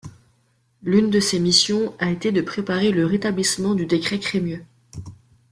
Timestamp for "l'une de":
0.81-1.19